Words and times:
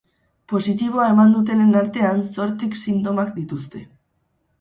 Positiboa 0.51 1.03
eman 1.15 1.35
dutenen 1.35 1.77
artean, 1.81 2.23
zortzik 2.37 2.79
sintomak 2.87 3.31
dituzte. 3.37 3.83